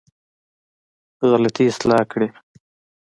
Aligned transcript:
غلطي 1.29 1.65
اصلاح 1.71 2.03
کړې. 2.11 2.27